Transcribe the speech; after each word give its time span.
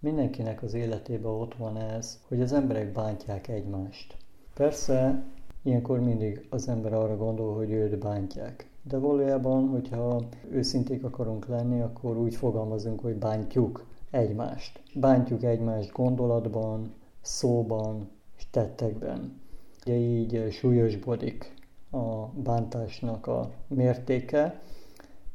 Mindenkinek 0.00 0.62
az 0.62 0.74
életében 0.74 1.30
ott 1.32 1.54
van 1.54 1.76
ez, 1.76 2.20
hogy 2.28 2.40
az 2.40 2.52
emberek 2.52 2.92
bántják 2.92 3.48
egymást. 3.48 4.16
Persze, 4.54 5.24
ilyenkor 5.62 6.00
mindig 6.00 6.46
az 6.50 6.68
ember 6.68 6.92
arra 6.92 7.16
gondol, 7.16 7.54
hogy 7.54 7.70
őt 7.70 7.98
bántják. 7.98 8.70
De 8.82 8.98
valójában, 8.98 9.68
hogyha 9.68 10.22
őszinték 10.50 11.04
akarunk 11.04 11.46
lenni, 11.46 11.80
akkor 11.80 12.16
úgy 12.16 12.34
fogalmazunk, 12.34 13.00
hogy 13.00 13.14
bántjuk 13.14 13.86
egymást. 14.10 14.82
Bántjuk 14.94 15.42
egymást 15.42 15.92
gondolatban, 15.92 16.94
szóban 17.20 18.08
és 18.36 18.50
tettekben. 18.50 19.40
Ugye 19.86 19.94
így 19.94 20.52
súlyosbodik 20.52 21.54
a 21.90 22.26
bántásnak 22.26 23.26
a 23.26 23.50
mértéke, 23.68 24.60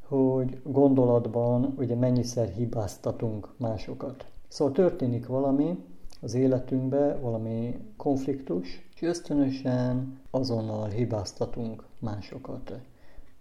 hogy 0.07 0.61
gondolatban 0.64 1.73
ugye 1.77 1.95
mennyiszer 1.95 2.48
hibáztatunk 2.48 3.54
másokat. 3.57 4.25
Szóval 4.54 4.73
történik 4.73 5.27
valami 5.27 5.77
az 6.21 6.33
életünkben, 6.33 7.21
valami 7.21 7.77
konfliktus, 7.98 8.89
és 8.95 9.02
ösztönösen 9.02 10.20
azonnal 10.29 10.88
hibáztatunk 10.88 11.85
másokat. 11.99 12.79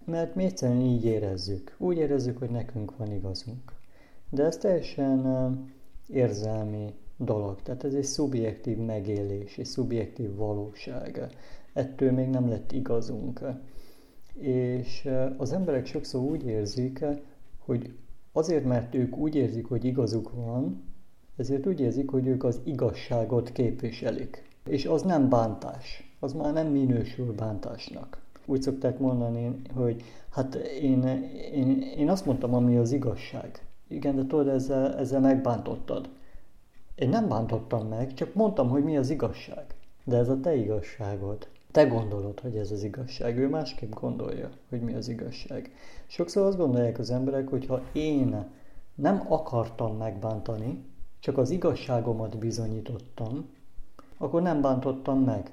Mert 0.05 0.35
mi 0.35 0.45
egyszerűen 0.45 0.81
így 0.81 1.05
érezzük. 1.05 1.75
Úgy 1.79 1.97
érezzük, 1.97 2.39
hogy 2.39 2.51
nekünk 2.51 2.97
van 2.97 3.13
igazunk. 3.13 3.73
De 4.31 4.45
ez 4.45 4.57
teljesen 4.57 5.71
érzelmi 6.09 6.95
dolog. 7.17 7.63
Tehát 7.63 7.85
ez 7.85 7.95
egy 7.95 8.05
szubjektív 8.05 8.77
megélés, 8.77 9.59
egy 9.59 9.67
szubjektív 9.67 10.35
valóság. 10.35 11.27
Ettől 11.73 12.13
még 12.13 12.29
nem 12.29 12.49
lett 12.49 12.73
igazunk. 12.73 13.41
És 14.35 15.09
az 15.37 15.53
emberek 15.53 15.87
sokszor 15.87 16.21
úgy 16.21 16.47
érzik, 16.47 17.05
hogy 17.59 17.95
azért, 18.33 18.65
mert 18.65 18.95
ők 18.95 19.17
úgy 19.17 19.35
érzik, 19.35 19.67
hogy 19.67 19.85
igazuk 19.85 20.33
van, 20.35 20.91
ezért 21.43 21.67
úgy 21.67 21.81
érzik, 21.81 22.11
hogy 22.11 22.27
ők 22.27 22.45
az 22.45 22.61
igazságot 22.65 23.53
képviselik. 23.53 24.51
És 24.65 24.87
az 24.87 25.03
nem 25.03 25.29
bántás, 25.29 26.15
az 26.21 26.33
már 26.33 26.53
nem 26.53 26.67
minősül 26.67 27.33
bántásnak. 27.33 28.21
Úgy 28.47 28.63
szokták 28.63 28.99
mondani, 28.99 29.61
hogy 29.75 30.03
hát 30.31 30.55
én, 30.81 31.03
én, 31.53 31.81
én 31.97 32.11
azt 32.11 32.27
mondtam, 32.27 32.55
ami 32.55 32.77
az 32.77 32.93
igazság. 32.93 33.67
Igen, 33.89 34.17
de 34.17 34.23
tudod, 34.27 34.49
ezzel, 34.49 34.95
ezzel 34.97 35.21
megbántottad. 35.21 36.09
Én 36.95 37.09
nem 37.09 37.29
bántottam 37.29 37.89
meg, 37.89 38.15
csak 38.15 38.35
mondtam, 38.35 38.69
hogy 38.69 38.85
mi 38.85 38.97
az 38.97 39.11
igazság. 39.11 39.65
De 40.05 40.17
ez 40.17 40.29
a 40.29 40.41
te 40.41 40.55
igazságod. 40.57 41.49
Te 41.71 41.85
gondolod, 41.85 42.41
hogy 42.41 42.57
ez 42.57 42.71
az 42.71 42.83
igazság. 42.83 43.39
Ő 43.39 43.49
másképp 43.49 43.93
gondolja, 43.93 44.51
hogy 44.69 44.81
mi 44.81 44.95
az 44.95 45.09
igazság. 45.09 45.71
Sokszor 46.07 46.47
azt 46.47 46.59
gondolják 46.59 46.99
az 46.99 47.11
emberek, 47.11 47.49
hogy 47.49 47.67
ha 47.67 47.83
én 47.93 48.45
nem 48.95 49.25
akartam 49.29 49.97
megbántani, 49.97 50.85
csak 51.23 51.39
az 51.39 51.51
igazságomat 51.51 52.39
bizonyítottam, 52.39 53.51
akkor 54.17 54.43
nem 54.43 54.61
bántottam 54.61 55.21
meg. 55.21 55.53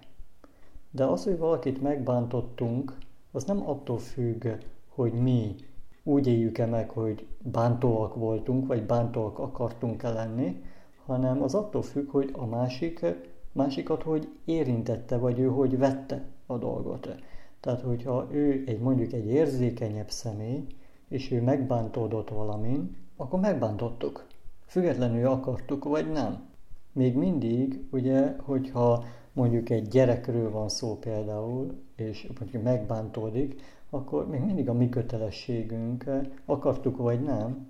De 0.92 1.06
az, 1.06 1.24
hogy 1.24 1.38
valakit 1.38 1.82
megbántottunk, 1.82 2.98
az 3.32 3.44
nem 3.44 3.70
attól 3.70 3.98
függ, 3.98 4.48
hogy 4.88 5.14
mi 5.14 5.56
úgy 6.04 6.28
éljük-e 6.28 6.66
meg, 6.66 6.90
hogy 6.90 7.28
bántóak 7.44 8.16
voltunk, 8.16 8.68
vagy 8.68 8.84
bántóak 8.84 9.40
akartunk-e 9.40 10.10
lenni, 10.10 10.64
hanem 11.06 11.42
az 11.44 11.56
attól 11.56 11.82
függ, 11.82 12.10
hogy 12.10 12.34
a 12.38 12.46
másik, 12.46 13.06
másikat 13.52 14.04
hogy 14.04 14.30
érintette, 14.46 15.18
vagy 15.18 15.40
ő 15.40 15.48
hogy 15.48 15.78
vette 15.78 16.26
a 16.46 16.58
dolgot. 16.58 17.16
Tehát, 17.60 17.82
hogyha 17.82 18.28
ő 18.32 18.64
egy 18.68 18.80
mondjuk 18.80 19.14
egy 19.14 19.28
érzékenyebb 19.28 20.10
személy, 20.10 20.68
és 21.08 21.32
ő 21.32 21.42
megbántódott 21.42 22.30
valamin, 22.30 22.96
akkor 23.16 23.40
megbántottuk. 23.40 24.29
Függetlenül 24.70 25.28
akartuk, 25.28 25.84
vagy 25.84 26.12
nem. 26.12 26.48
Még 26.92 27.16
mindig, 27.16 27.84
ugye, 27.92 28.36
hogyha 28.38 29.04
mondjuk 29.34 29.70
egy 29.70 29.88
gyerekről 29.88 30.52
van 30.52 30.70
szó 30.70 30.98
például, 30.98 31.84
és 31.96 32.30
mondjuk 32.40 32.64
megbántódik, 32.64 33.62
akkor 33.90 34.30
még 34.30 34.42
mindig 34.42 34.70
a 34.70 34.74
mi 34.74 34.90
kötelességünk, 34.90 36.06
akartuk 36.46 36.98
vagy 36.98 37.24
nem, 37.24 37.68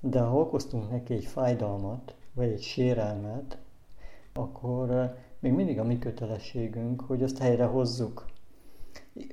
de 0.00 0.20
ha 0.20 0.38
okoztunk 0.38 0.90
neki 0.90 1.14
egy 1.14 1.24
fájdalmat, 1.24 2.14
vagy 2.32 2.48
egy 2.48 2.62
sérelmet, 2.62 3.58
akkor 4.32 5.14
még 5.38 5.52
mindig 5.52 5.78
a 5.78 5.84
mi 5.84 5.98
kötelességünk, 5.98 7.00
hogy 7.00 7.22
azt 7.22 7.38
helyre 7.38 7.64
hozzuk. 7.64 8.26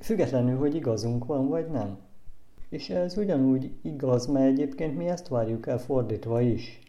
Függetlenül, 0.02 0.58
hogy 0.58 0.74
igazunk 0.74 1.24
van, 1.24 1.48
vagy 1.48 1.70
nem. 1.70 1.98
És 2.68 2.90
ez 2.90 3.16
ugyanúgy 3.16 3.72
igaz, 3.82 4.26
mert 4.26 4.46
egyébként 4.46 4.96
mi 4.96 5.08
ezt 5.08 5.28
várjuk 5.28 5.66
el 5.66 5.78
fordítva 5.78 6.40
is. 6.40 6.80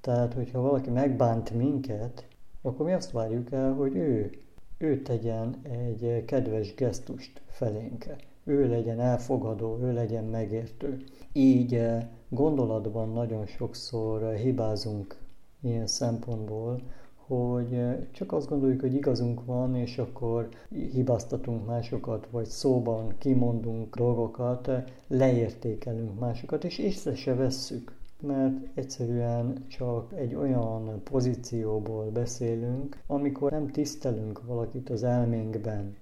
Tehát, 0.00 0.34
hogyha 0.34 0.60
valaki 0.60 0.90
megbánt 0.90 1.50
minket, 1.50 2.26
akkor 2.62 2.86
mi 2.86 2.92
azt 2.92 3.10
várjuk 3.10 3.52
el, 3.52 3.72
hogy 3.72 3.96
ő, 3.96 4.30
ő 4.78 5.02
tegyen 5.02 5.56
egy 5.62 6.24
kedves 6.24 6.74
gesztust 6.74 7.40
felénk. 7.46 8.06
Ő 8.44 8.68
legyen 8.68 9.00
elfogadó, 9.00 9.78
ő 9.82 9.92
legyen 9.92 10.24
megértő. 10.24 11.04
Így 11.32 11.74
eh, 11.74 12.06
gondolatban 12.28 13.12
nagyon 13.12 13.46
sokszor 13.46 14.34
hibázunk 14.34 15.16
ilyen 15.60 15.86
szempontból, 15.86 16.80
hogy 17.16 17.72
eh, 17.72 17.96
csak 18.10 18.32
azt 18.32 18.48
gondoljuk, 18.48 18.80
hogy 18.80 18.94
igazunk 18.94 19.44
van, 19.44 19.76
és 19.76 19.98
akkor 19.98 20.48
hibáztatunk 20.68 21.66
másokat, 21.66 22.28
vagy 22.30 22.46
szóban 22.46 23.14
kimondunk 23.18 23.96
dolgokat, 23.96 24.68
eh, 24.68 24.84
leértékelünk 25.06 26.18
másokat, 26.18 26.64
és 26.64 26.78
észre 26.78 27.14
se 27.14 27.34
vesszük 27.34 27.98
mert 28.20 28.54
egyszerűen 28.74 29.64
csak 29.68 30.12
egy 30.16 30.34
olyan 30.34 31.02
pozícióból 31.04 32.10
beszélünk, 32.10 33.02
amikor 33.06 33.50
nem 33.50 33.70
tisztelünk 33.70 34.46
valakit 34.46 34.90
az 34.90 35.02
elménkben, 35.02 35.96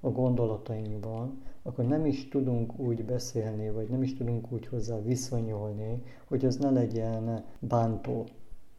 a 0.00 0.10
gondolatainkban, 0.10 1.42
akkor 1.62 1.84
nem 1.84 2.06
is 2.06 2.28
tudunk 2.28 2.78
úgy 2.78 3.04
beszélni, 3.04 3.70
vagy 3.70 3.88
nem 3.88 4.02
is 4.02 4.14
tudunk 4.14 4.52
úgy 4.52 4.66
hozzá 4.66 5.02
viszonyulni, 5.02 6.02
hogy 6.24 6.44
az 6.44 6.56
ne 6.56 6.70
legyen 6.70 7.44
bántó. 7.58 8.26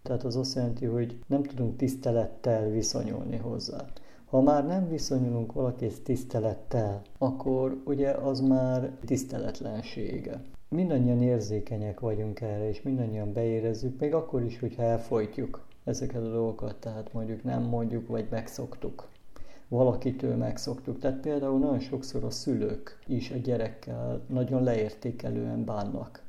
Tehát 0.01 0.23
az 0.23 0.35
azt 0.35 0.55
jelenti, 0.55 0.85
hogy 0.85 1.19
nem 1.27 1.43
tudunk 1.43 1.75
tisztelettel 1.75 2.69
viszonyulni 2.69 3.37
hozzá. 3.37 3.85
Ha 4.25 4.41
már 4.41 4.65
nem 4.67 4.87
viszonyulunk 4.87 5.53
valakihez 5.53 5.99
tisztelettel, 6.03 7.01
akkor 7.17 7.81
ugye 7.85 8.11
az 8.11 8.39
már 8.39 8.91
tiszteletlensége 9.05 10.41
mindannyian 10.73 11.21
érzékenyek 11.21 11.99
vagyunk 11.99 12.41
erre, 12.41 12.67
és 12.67 12.81
mindannyian 12.81 13.33
beérezzük, 13.33 13.99
még 13.99 14.13
akkor 14.13 14.43
is, 14.43 14.59
hogyha 14.59 14.83
elfolytjuk 14.83 15.65
ezeket 15.83 16.21
a 16.21 16.29
dolgokat, 16.29 16.75
tehát 16.75 17.13
mondjuk 17.13 17.43
nem 17.43 17.63
mondjuk, 17.63 18.07
vagy 18.07 18.27
megszoktuk. 18.29 19.07
Valakitől 19.67 20.35
megszoktuk. 20.35 20.99
Tehát 20.99 21.19
például 21.19 21.59
nagyon 21.59 21.79
sokszor 21.79 22.23
a 22.23 22.29
szülők 22.29 22.99
is 23.07 23.31
a 23.31 23.37
gyerekkel 23.37 24.21
nagyon 24.27 24.63
leértékelően 24.63 25.65
bánnak, 25.65 26.23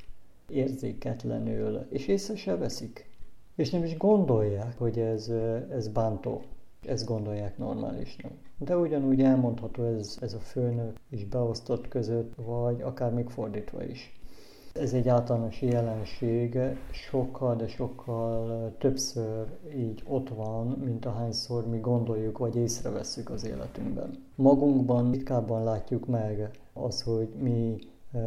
érzéketlenül, 0.49 1.87
és 1.89 2.07
észre 2.07 2.37
se 2.37 2.57
veszik. 2.57 3.09
És 3.55 3.71
nem 3.71 3.85
is 3.85 3.97
gondolják, 3.97 4.79
hogy 4.79 4.99
ez, 4.99 5.29
ez 5.71 5.89
bántó. 5.89 6.43
Ezt 6.87 7.07
gondolják 7.07 7.59
normálisnak. 7.59 8.33
De 8.59 8.77
ugyanúgy 8.77 9.23
elmondható 9.23 9.85
ez, 9.85 10.19
ez 10.21 10.35
a 10.35 10.39
főnök 10.39 10.97
és 11.11 11.25
beosztott 11.25 11.89
között, 11.89 12.35
vagy 12.35 12.83
akár 12.83 13.13
még 13.13 13.29
fordítva 13.29 13.85
is. 13.85 14.13
Ez 14.81 14.93
egy 14.93 15.09
általános 15.09 15.63
jelenség, 15.63 16.59
sokkal, 16.91 17.57
de 17.57 17.67
sokkal 17.67 18.73
többször 18.79 19.47
így 19.77 20.03
ott 20.07 20.29
van, 20.29 20.67
mint 20.67 21.05
ahányszor 21.05 21.69
mi 21.69 21.79
gondoljuk, 21.79 22.39
vagy 22.39 22.57
észreveszünk 22.57 23.31
az 23.31 23.47
életünkben. 23.47 24.25
Magunkban 24.35 25.11
ritkábban 25.11 25.65
látjuk 25.65 26.07
meg 26.07 26.51
az, 26.73 27.03
hogy 27.03 27.29
mi 27.41 27.79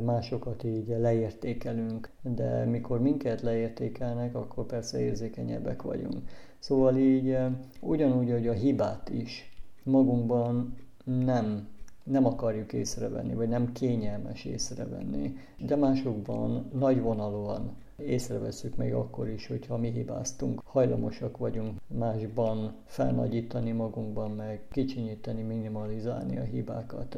másokat 0.06 0.64
így 0.64 0.88
leértékelünk, 0.88 2.10
de 2.22 2.66
mikor 2.66 3.02
minket 3.02 3.42
leértékelnek, 3.42 4.36
akkor 4.36 4.66
persze 4.66 5.00
érzékenyebbek 5.00 5.82
vagyunk. 5.82 6.18
Szóval 6.60 6.98
így 6.98 7.38
ugyanúgy, 7.82 8.32
hogy 8.32 8.48
a 8.48 8.54
hibát 8.54 9.10
is 9.10 9.52
magunkban 9.84 10.76
nem 11.04 11.68
nem 12.10 12.26
akarjuk 12.26 12.74
észrevenni, 12.74 13.34
vagy 13.34 13.50
nem 13.50 13.72
kényelmes 13.72 14.46
észrevenni. 14.46 15.38
De 15.58 15.76
másokban 15.76 16.70
nagyvonalúan 16.74 17.76
észreveszünk 17.98 18.76
még 18.76 18.94
akkor 18.94 19.28
is, 19.28 19.48
hogyha 19.48 19.78
mi 19.78 19.90
hibáztunk. 19.90 20.62
Hajlamosak 20.66 21.38
vagyunk 21.38 21.80
másban 21.88 22.76
felnagyítani 22.86 23.72
magunkban, 23.72 24.32
meg 24.32 24.62
kicsinyíteni, 24.72 25.42
minimalizálni 25.42 26.38
a 26.38 26.44
hibákat. 26.44 27.18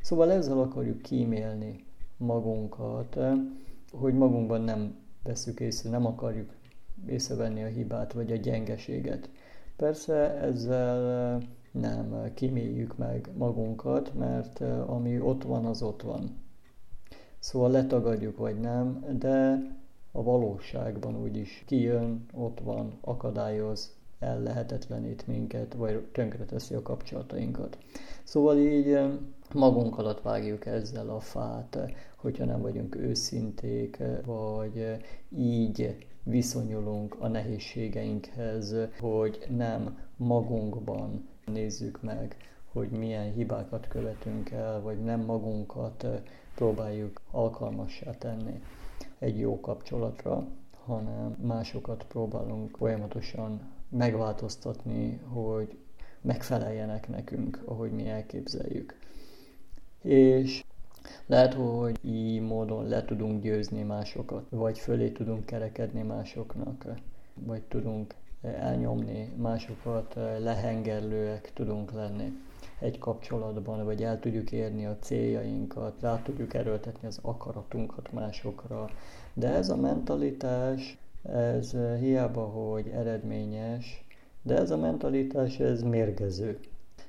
Szóval 0.00 0.30
ezzel 0.30 0.58
akarjuk 0.58 1.02
kímélni 1.02 1.84
magunkat, 2.16 3.18
hogy 3.92 4.14
magunkban 4.14 4.60
nem 4.60 4.96
veszük 5.22 5.60
észre, 5.60 5.90
nem 5.90 6.06
akarjuk 6.06 6.50
észrevenni 7.06 7.62
a 7.62 7.66
hibát 7.66 8.12
vagy 8.12 8.32
a 8.32 8.36
gyengeséget. 8.36 9.30
Persze 9.76 10.14
ezzel 10.40 11.40
nem 11.70 12.30
kiméljük 12.34 12.96
meg 12.96 13.28
magunkat, 13.36 14.14
mert 14.14 14.60
ami 14.86 15.20
ott 15.20 15.42
van, 15.42 15.64
az 15.64 15.82
ott 15.82 16.02
van. 16.02 16.36
Szóval 17.38 17.70
letagadjuk 17.70 18.36
vagy 18.36 18.60
nem, 18.60 19.04
de 19.18 19.62
a 20.12 20.22
valóságban 20.22 21.22
úgyis 21.22 21.64
kijön, 21.66 22.26
ott 22.32 22.60
van, 22.60 22.98
akadályoz, 23.00 23.96
el 24.18 24.42
lehetetlenít 24.42 25.26
minket, 25.26 25.74
vagy 25.74 26.00
tönkreteszi 26.12 26.74
a 26.74 26.82
kapcsolatainkat. 26.82 27.78
Szóval 28.22 28.58
így 28.58 28.98
magunk 29.54 29.98
alatt 29.98 30.20
vágjuk 30.22 30.66
ezzel 30.66 31.08
a 31.10 31.20
fát, 31.20 31.78
hogyha 32.16 32.44
nem 32.44 32.60
vagyunk 32.60 32.96
őszinték, 32.96 34.02
vagy 34.24 34.96
így 35.36 36.06
viszonyulunk 36.22 37.16
a 37.18 37.28
nehézségeinkhez, 37.28 38.74
hogy 39.00 39.46
nem 39.56 39.98
magunkban 40.16 41.28
nézzük 41.50 42.02
meg, 42.02 42.36
hogy 42.72 42.90
milyen 42.90 43.32
hibákat 43.32 43.88
követünk 43.88 44.50
el, 44.50 44.80
vagy 44.80 45.04
nem 45.04 45.20
magunkat 45.20 46.06
próbáljuk 46.54 47.20
alkalmassá 47.30 48.10
tenni 48.10 48.62
egy 49.18 49.38
jó 49.38 49.60
kapcsolatra, 49.60 50.46
hanem 50.84 51.36
másokat 51.42 52.04
próbálunk 52.08 52.76
folyamatosan 52.76 53.60
megváltoztatni, 53.88 55.16
hogy 55.16 55.78
megfeleljenek 56.20 57.08
nekünk, 57.08 57.62
ahogy 57.64 57.90
mi 57.90 58.08
elképzeljük. 58.08 58.98
És 60.02 60.64
lehet, 61.26 61.54
hogy 61.54 61.98
így 62.04 62.40
módon 62.40 62.88
le 62.88 63.04
tudunk 63.04 63.42
győzni 63.42 63.82
másokat, 63.82 64.46
vagy 64.50 64.78
fölé 64.78 65.10
tudunk 65.10 65.46
kerekedni 65.46 66.02
másoknak, 66.02 66.86
vagy 67.34 67.62
tudunk 67.62 68.14
elnyomni 68.42 69.32
másokat, 69.36 70.14
lehengerlőek 70.38 71.52
tudunk 71.52 71.92
lenni 71.92 72.32
egy 72.78 72.98
kapcsolatban, 72.98 73.84
vagy 73.84 74.02
el 74.02 74.20
tudjuk 74.20 74.52
érni 74.52 74.86
a 74.86 74.96
céljainkat, 75.00 76.00
rá 76.00 76.22
tudjuk 76.22 76.54
erőltetni 76.54 77.08
az 77.08 77.18
akaratunkat 77.22 78.12
másokra. 78.12 78.90
De 79.34 79.48
ez 79.48 79.68
a 79.68 79.76
mentalitás, 79.76 80.98
ez 81.22 81.76
hiába, 81.98 82.44
hogy 82.44 82.88
eredményes, 82.88 84.04
de 84.42 84.56
ez 84.56 84.70
a 84.70 84.76
mentalitás, 84.76 85.58
ez 85.58 85.82
mérgező. 85.82 86.58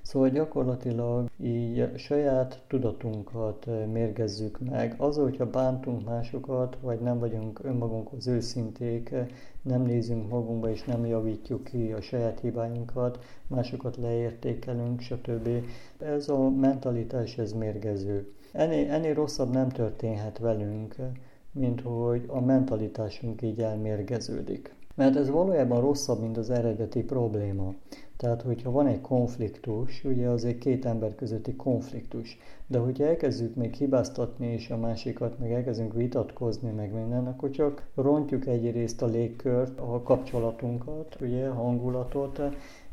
Szóval 0.10 0.30
gyakorlatilag 0.30 1.30
így 1.42 1.98
saját 1.98 2.64
tudatunkat 2.68 3.66
mérgezzük 3.92 4.60
meg. 4.60 4.96
Az, 4.98 5.18
hogyha 5.18 5.50
bántunk 5.50 6.06
másokat, 6.06 6.78
vagy 6.82 7.00
nem 7.00 7.20
vagyunk 7.20 7.60
önmagunkhoz 7.64 8.28
őszinték, 8.28 9.14
nem 9.62 9.82
nézünk 9.82 10.30
magunkba 10.30 10.70
és 10.70 10.84
nem 10.84 11.06
javítjuk 11.06 11.64
ki 11.64 11.92
a 11.92 12.02
saját 12.02 12.40
hibáinkat, 12.40 13.20
másokat 13.48 13.98
leértékelünk, 13.98 15.02
stb. 15.02 15.50
Ez 16.00 16.30
a 16.30 16.50
mentalitás, 16.50 17.38
ez 17.38 17.54
mérgező. 17.54 18.34
Ennél, 18.52 18.92
ennél 18.92 19.14
rosszabb 19.14 19.52
nem 19.52 19.70
történhet 19.70 20.38
velünk, 20.38 20.96
mint 21.52 21.82
hogy 21.82 22.24
a 22.28 22.40
mentalitásunk 22.40 23.42
így 23.42 23.62
elmérgeződik. 23.62 24.78
Mert 25.00 25.16
ez 25.16 25.30
valójában 25.30 25.82
rosszabb, 25.82 26.22
mint 26.22 26.38
az 26.38 26.50
eredeti 26.50 27.04
probléma. 27.04 27.74
Tehát, 28.18 28.42
hogyha 28.42 28.72
van 28.72 28.88
egy 28.88 29.02
konfliktus, 29.02 30.04
ugye 30.04 30.28
az 30.28 30.46
egy 30.46 30.58
két 30.58 30.86
ember 30.86 31.16
közötti 31.16 31.56
konfliktus, 31.56 32.38
de 32.68 32.78
hogyha 32.78 33.06
elkezdjük 33.06 33.56
még 33.56 33.74
hibáztatni, 33.74 34.48
és 34.48 34.70
a 34.70 34.78
másikat 34.78 35.40
meg 35.40 35.52
elkezdünk 35.52 35.94
vitatkozni, 35.94 36.72
meg 36.72 36.94
minden, 36.94 37.28
akkor 37.28 37.50
csak 37.50 37.88
rontjuk 37.96 38.48
egyrészt 38.48 39.02
a 39.02 39.06
légkört, 39.06 39.80
a 39.80 40.02
kapcsolatunkat, 40.02 41.18
ugye, 41.22 41.48
hangulatot, 41.48 42.42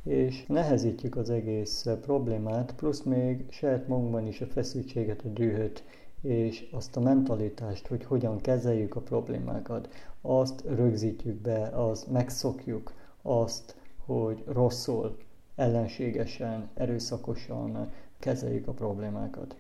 és 0.03 0.47
nehezítjük 0.47 1.17
az 1.17 1.31
egész 1.31 1.87
problémát, 2.01 2.75
plusz 2.77 3.03
még 3.03 3.45
saját 3.49 3.89
magunkban 3.89 4.27
is 4.27 4.41
a 4.41 4.47
feszültséget, 4.47 5.23
a 5.25 5.29
dühöt, 5.29 5.83
és 6.23 6.69
azt 6.73 6.97
a 6.97 7.01
mentalitást, 7.01 7.87
hogy 7.87 8.05
hogyan 8.05 8.41
kezeljük 8.41 8.97
a 8.97 9.01
problémákat, 9.01 9.89
azt 10.21 10.63
rögzítjük 10.67 11.41
be, 11.41 11.63
azt 11.63 12.11
megszokjuk, 12.11 12.93
azt, 13.23 13.77
hogy 14.07 14.45
rosszul, 14.47 15.17
ellenségesen, 15.57 16.69
erőszakosan 16.75 17.93
kezeljük 18.19 18.69
a 18.69 18.73
problémákat. 18.73 19.57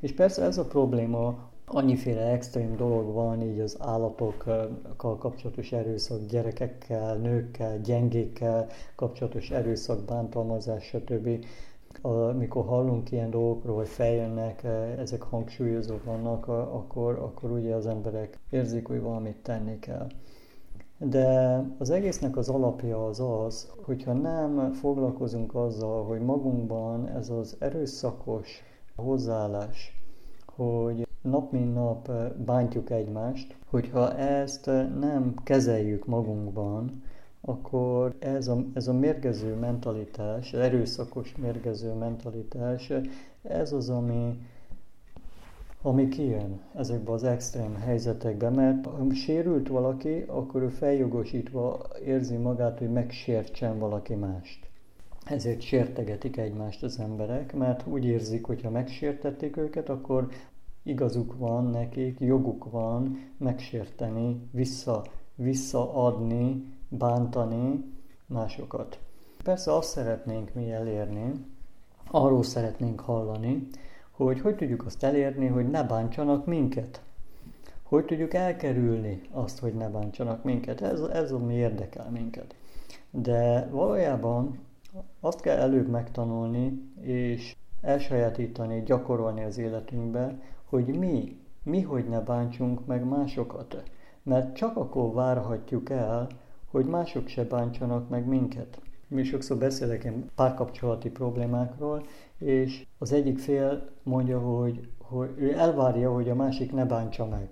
És 0.00 0.12
persze 0.12 0.42
ez 0.42 0.58
a 0.58 0.64
probléma, 0.64 1.50
annyiféle 1.66 2.22
extrém 2.22 2.76
dolog 2.76 3.12
van, 3.12 3.42
így 3.42 3.60
az 3.60 3.76
állatokkal 3.80 4.80
kapcsolatos 4.96 5.72
erőszak, 5.72 6.26
gyerekekkel, 6.26 7.16
nőkkel, 7.16 7.80
gyengékkel 7.80 8.66
kapcsolatos 8.94 9.50
erőszak, 9.50 10.04
bántalmazás, 10.04 10.84
stb. 10.84 11.44
Amikor 12.02 12.64
hallunk 12.64 13.10
ilyen 13.10 13.30
dolgokról, 13.30 13.76
hogy 13.76 13.88
feljönnek, 13.88 14.64
ezek 14.98 15.22
hangsúlyozó 15.22 15.94
vannak, 16.04 16.48
akkor, 16.48 17.18
akkor 17.18 17.50
ugye 17.50 17.74
az 17.74 17.86
emberek 17.86 18.38
érzik, 18.50 18.86
hogy 18.86 19.00
valamit 19.00 19.42
tenni 19.42 19.78
kell. 19.78 20.06
De 20.98 21.58
az 21.78 21.90
egésznek 21.90 22.36
az 22.36 22.48
alapja 22.48 23.06
az 23.06 23.20
az, 23.20 23.72
hogyha 23.84 24.12
nem 24.12 24.72
foglalkozunk 24.72 25.54
azzal, 25.54 26.04
hogy 26.04 26.20
magunkban 26.20 27.08
ez 27.08 27.30
az 27.30 27.56
erőszakos 27.58 28.62
hozzáállás, 28.96 30.00
hogy 30.46 31.06
nap 31.22 31.52
mint 31.52 31.74
nap 31.74 32.10
bántjuk 32.44 32.90
egymást, 32.90 33.56
hogyha 33.70 34.16
ezt 34.16 34.66
nem 35.00 35.34
kezeljük 35.44 36.06
magunkban, 36.06 37.02
akkor 37.44 38.14
ez 38.18 38.48
a, 38.48 38.64
ez 38.74 38.88
a 38.88 38.92
mérgező 38.92 39.54
mentalitás, 39.54 40.52
erőszakos 40.52 41.36
mérgező 41.36 41.92
mentalitás, 41.92 42.92
ez 43.42 43.72
az, 43.72 43.88
ami 43.88 44.38
ami 45.84 46.08
kijön 46.08 46.60
ezekbe 46.74 47.12
az 47.12 47.24
extrém 47.24 47.74
helyzetekbe, 47.74 48.50
mert 48.50 48.86
ha 48.86 49.14
sérült 49.14 49.68
valaki, 49.68 50.24
akkor 50.26 50.62
ő 50.62 50.68
feljogosítva 50.68 51.86
érzi 52.04 52.36
magát, 52.36 52.78
hogy 52.78 52.90
megsértsen 52.90 53.78
valaki 53.78 54.14
mást. 54.14 54.68
Ezért 55.24 55.60
sértegetik 55.60 56.36
egymást 56.36 56.82
az 56.82 56.98
emberek, 56.98 57.54
mert 57.54 57.86
úgy 57.86 58.04
érzik, 58.04 58.46
hogy 58.46 58.62
ha 58.62 58.70
megsértették 58.70 59.56
őket, 59.56 59.88
akkor 59.88 60.28
igazuk 60.82 61.38
van 61.38 61.66
nekik, 61.66 62.20
joguk 62.20 62.70
van 62.70 63.18
megsérteni, 63.36 64.48
vissza, 64.50 65.04
visszaadni, 65.34 66.64
bántani 66.98 67.84
másokat. 68.26 68.98
Persze 69.44 69.74
azt 69.74 69.88
szeretnénk 69.88 70.54
mi 70.54 70.72
elérni, 70.72 71.32
arról 72.10 72.42
szeretnénk 72.42 73.00
hallani, 73.00 73.68
hogy 74.10 74.40
hogy 74.40 74.56
tudjuk 74.56 74.86
azt 74.86 75.02
elérni, 75.02 75.46
hogy 75.46 75.70
ne 75.70 75.82
bántsanak 75.82 76.46
minket. 76.46 77.02
Hogy 77.82 78.04
tudjuk 78.04 78.34
elkerülni 78.34 79.20
azt, 79.30 79.58
hogy 79.58 79.74
ne 79.74 79.88
bántsanak 79.88 80.44
minket. 80.44 80.80
Ez, 80.80 81.00
ez 81.00 81.32
ami 81.32 81.54
érdekel 81.54 82.10
minket. 82.10 82.54
De 83.10 83.68
valójában 83.70 84.58
azt 85.20 85.40
kell 85.40 85.58
előbb 85.58 85.88
megtanulni, 85.88 86.92
és 87.00 87.56
elsajátítani, 87.80 88.82
gyakorolni 88.82 89.44
az 89.44 89.58
életünkbe, 89.58 90.38
hogy 90.64 90.98
mi, 90.98 91.40
mi 91.62 91.80
hogy 91.80 92.08
ne 92.08 92.20
bántsunk 92.20 92.86
meg 92.86 93.04
másokat. 93.04 93.82
Mert 94.22 94.54
csak 94.54 94.76
akkor 94.76 95.12
várhatjuk 95.12 95.90
el, 95.90 96.28
hogy 96.72 96.86
mások 96.86 97.28
se 97.28 97.44
bántsanak 97.44 98.08
meg 98.08 98.26
minket. 98.26 98.80
Mi 99.08 99.24
sokszor 99.24 99.56
beszélek 99.56 100.04
ilyen 100.04 100.30
párkapcsolati 100.34 101.10
problémákról, 101.10 102.06
és 102.38 102.86
az 102.98 103.12
egyik 103.12 103.38
fél 103.38 103.90
mondja, 104.02 104.40
hogy, 104.40 104.88
hogy 104.98 105.30
ő 105.36 105.52
elvárja, 105.52 106.12
hogy 106.12 106.28
a 106.28 106.34
másik 106.34 106.72
ne 106.72 106.84
bántsa 106.84 107.26
meg. 107.26 107.48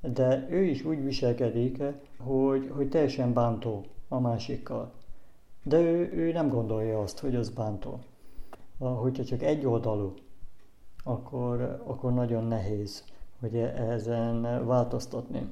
De 0.00 0.46
ő 0.50 0.62
is 0.62 0.84
úgy 0.84 1.04
viselkedik, 1.04 1.82
hogy, 2.18 2.70
hogy 2.74 2.88
teljesen 2.88 3.32
bántó 3.32 3.84
a 4.08 4.20
másikkal. 4.20 4.92
De 5.62 5.80
ő, 5.80 6.12
ő 6.14 6.32
nem 6.32 6.48
gondolja 6.48 7.00
azt, 7.00 7.18
hogy 7.18 7.34
az 7.34 7.50
bántó. 7.50 7.98
Hogyha 8.78 9.24
csak 9.24 9.42
egy 9.42 9.66
oldalú, 9.66 10.14
akkor, 11.04 11.82
akkor 11.86 12.12
nagyon 12.12 12.44
nehéz, 12.44 13.04
hogy 13.40 13.56
ezen 13.56 14.66
változtatni. 14.66 15.48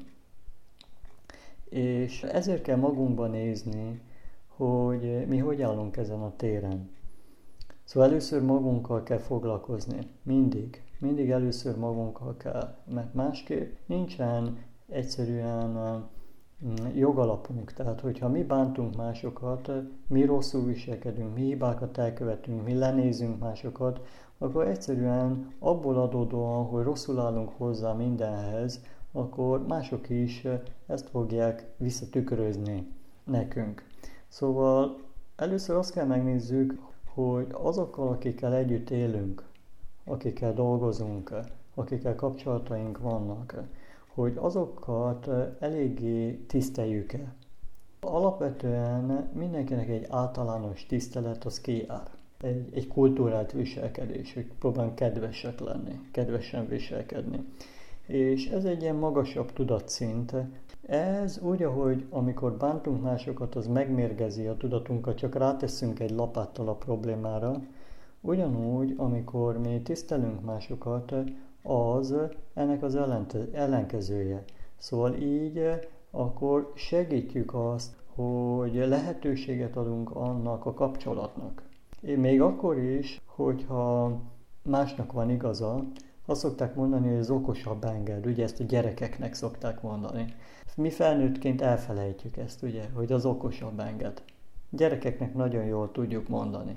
És 1.70 2.22
ezért 2.22 2.62
kell 2.62 2.76
magunkba 2.76 3.26
nézni, 3.26 4.00
hogy 4.46 5.26
mi 5.26 5.38
hogy 5.38 5.62
állunk 5.62 5.96
ezen 5.96 6.20
a 6.20 6.36
téren. 6.36 6.90
Szóval 7.84 8.08
először 8.08 8.42
magunkkal 8.42 9.02
kell 9.02 9.18
foglalkozni. 9.18 9.98
Mindig. 10.22 10.82
Mindig 10.98 11.30
először 11.30 11.76
magunkkal 11.76 12.36
kell. 12.36 12.76
Mert 12.84 13.14
másképp 13.14 13.76
nincsen 13.86 14.58
egyszerűen 14.88 15.70
mm, 16.64 16.96
jogalapunk. 16.96 17.72
Tehát, 17.72 18.00
hogyha 18.00 18.28
mi 18.28 18.42
bántunk 18.42 18.96
másokat, 18.96 19.70
mi 20.06 20.24
rosszul 20.24 20.64
viselkedünk, 20.64 21.34
mi 21.34 21.42
hibákat 21.42 21.98
elkövetünk, 21.98 22.64
mi 22.64 22.74
lenézünk 22.74 23.38
másokat, 23.38 24.00
akkor 24.38 24.66
egyszerűen 24.66 25.54
abból 25.58 25.98
adódóan, 25.98 26.64
hogy 26.64 26.84
rosszul 26.84 27.20
állunk 27.20 27.48
hozzá 27.56 27.92
mindenhez, 27.92 28.84
akkor 29.18 29.66
mások 29.66 30.08
is 30.08 30.46
ezt 30.86 31.08
fogják 31.08 31.66
visszatükrözni 31.76 32.86
nekünk. 33.24 33.84
Szóval 34.28 34.96
először 35.36 35.76
azt 35.76 35.92
kell 35.92 36.06
megnézzük, 36.06 36.78
hogy 37.14 37.46
azokkal, 37.52 38.08
akikkel 38.08 38.54
együtt 38.54 38.90
élünk, 38.90 39.42
akikkel 40.04 40.52
dolgozunk, 40.54 41.32
akikkel 41.74 42.14
kapcsolataink 42.14 42.98
vannak, 42.98 43.62
hogy 44.14 44.36
azokat 44.36 45.28
eléggé 45.60 46.32
tiszteljük-e. 46.32 47.34
Alapvetően 48.00 49.30
mindenkinek 49.34 49.88
egy 49.88 50.06
általános 50.08 50.86
tisztelet 50.86 51.44
az 51.44 51.60
kijár. 51.60 52.10
Egy, 52.40 52.68
egy 52.74 52.88
kultúrált 52.88 53.52
viselkedés, 53.52 54.34
hogy 54.34 54.50
próbálunk 54.58 54.94
kedvesek 54.94 55.60
lenni, 55.60 56.00
kedvesen 56.10 56.68
viselkedni. 56.68 57.44
És 58.08 58.46
ez 58.46 58.64
egy 58.64 58.82
ilyen 58.82 58.96
magasabb 58.96 59.52
tudatszint. 59.52 60.34
Ez 60.86 61.38
úgy, 61.42 61.62
ahogy 61.62 62.06
amikor 62.10 62.52
bántunk 62.52 63.02
másokat, 63.02 63.54
az 63.54 63.66
megmérgezi 63.66 64.46
a 64.46 64.56
tudatunkat, 64.56 65.16
csak 65.16 65.34
ráteszünk 65.34 66.00
egy 66.00 66.10
lapáttal 66.10 66.68
a 66.68 66.74
problémára, 66.74 67.62
ugyanúgy, 68.20 68.94
amikor 68.96 69.58
mi 69.58 69.80
tisztelünk 69.82 70.44
másokat, 70.44 71.14
az 71.62 72.14
ennek 72.54 72.82
az 72.82 72.98
ellenkezője. 73.52 74.44
Szóval 74.76 75.14
így 75.14 75.60
akkor 76.10 76.72
segítjük 76.74 77.54
azt, 77.54 77.96
hogy 78.14 78.74
lehetőséget 78.74 79.76
adunk 79.76 80.10
annak 80.10 80.66
a 80.66 80.74
kapcsolatnak. 80.74 81.62
Még 82.00 82.40
akkor 82.40 82.78
is, 82.78 83.20
hogyha 83.26 84.12
másnak 84.62 85.12
van 85.12 85.30
igaza, 85.30 85.84
azt 86.28 86.40
szokták 86.40 86.74
mondani, 86.74 87.08
hogy 87.08 87.18
az 87.18 87.30
okosabb 87.30 87.84
enged, 87.84 88.26
ugye 88.26 88.42
ezt 88.42 88.60
a 88.60 88.64
gyerekeknek 88.64 89.34
szokták 89.34 89.82
mondani. 89.82 90.34
Mi 90.76 90.90
felnőttként 90.90 91.60
elfelejtjük 91.60 92.36
ezt, 92.36 92.62
ugye, 92.62 92.88
hogy 92.94 93.12
az 93.12 93.26
okosabb 93.26 93.80
enged. 93.80 94.22
Gyerekeknek 94.70 95.34
nagyon 95.34 95.64
jól 95.64 95.92
tudjuk 95.92 96.28
mondani. 96.28 96.76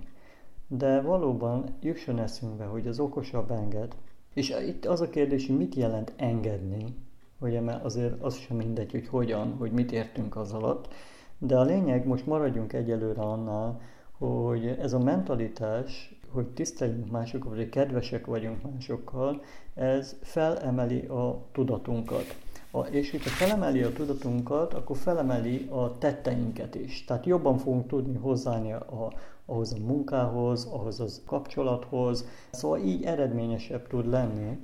De 0.67 1.01
valóban 1.01 1.65
jusson 1.81 2.19
eszünkbe, 2.19 2.65
hogy 2.65 2.87
az 2.87 2.99
okosabb 2.99 3.51
enged. 3.51 3.95
És 4.33 4.53
itt 4.67 4.85
az 4.85 5.01
a 5.01 5.09
kérdés, 5.09 5.47
hogy 5.47 5.57
mit 5.57 5.75
jelent 5.75 6.13
engedni, 6.15 6.95
ugye, 7.39 7.61
mert 7.61 7.83
azért 7.83 8.21
az 8.21 8.35
sem 8.35 8.57
mindegy, 8.57 8.91
hogy 8.91 9.07
hogyan, 9.07 9.55
hogy 9.57 9.71
mit 9.71 9.91
értünk 9.91 10.35
az 10.35 10.53
alatt. 10.53 10.93
De 11.37 11.57
a 11.57 11.63
lényeg, 11.63 12.07
most 12.07 12.25
maradjunk 12.25 12.73
egyelőre 12.73 13.21
annál, 13.21 13.81
hogy 14.17 14.67
ez 14.67 14.93
a 14.93 14.99
mentalitás, 14.99 16.20
hogy 16.31 16.47
tiszteljünk 16.47 17.11
másokat, 17.11 17.55
vagy 17.55 17.69
kedvesek 17.69 18.25
vagyunk 18.25 18.71
másokkal, 18.71 19.41
ez 19.73 20.15
felemeli 20.21 21.05
a 21.05 21.45
tudatunkat. 21.51 22.35
A, 22.71 22.79
és 22.79 23.11
hogyha 23.11 23.29
felemeli 23.29 23.81
a 23.83 23.93
tudatunkat, 23.93 24.73
akkor 24.73 24.97
felemeli 24.97 25.67
a 25.69 25.97
tetteinket 25.97 26.75
is. 26.75 27.05
Tehát 27.05 27.25
jobban 27.25 27.57
fogunk 27.57 27.87
tudni 27.87 28.17
hozzáállni 28.17 28.71
a, 28.71 29.11
ahhoz 29.45 29.73
a 29.73 29.77
munkához, 29.85 30.65
ahhoz 30.65 30.99
a 30.99 31.05
kapcsolathoz. 31.25 32.25
Szóval 32.51 32.79
így 32.79 33.03
eredményesebb 33.03 33.87
tud 33.87 34.07
lenni, 34.07 34.59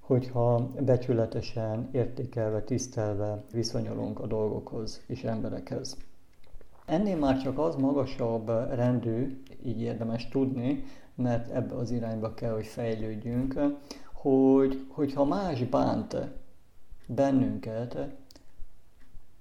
hogyha 0.00 0.68
becsületesen, 0.80 1.88
értékelve, 1.92 2.62
tisztelve 2.62 3.44
viszonyulunk 3.52 4.20
a 4.20 4.26
dolgokhoz 4.26 5.00
és 5.06 5.24
emberekhez. 5.24 5.96
Ennél 6.86 7.16
már 7.16 7.42
csak 7.42 7.58
az 7.58 7.74
magasabb 7.74 8.48
rendű, 8.74 9.42
így 9.64 9.80
érdemes 9.80 10.28
tudni, 10.28 10.84
mert 11.14 11.50
ebbe 11.50 11.74
az 11.74 11.90
irányba 11.90 12.34
kell, 12.34 12.52
hogy 12.52 12.66
fejlődjünk, 12.66 13.60
hogy, 14.12 14.86
hogyha 14.88 15.24
más 15.24 15.64
bánt 15.64 16.16
bennünket, 17.06 17.98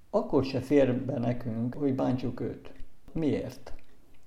akkor 0.10 0.44
se 0.44 0.60
fér 0.60 0.96
be 1.06 1.20
nekünk, 1.20 1.74
hogy 1.74 1.96
bántsuk 1.96 2.40
őt. 2.40 2.72
Miért? 3.12 3.74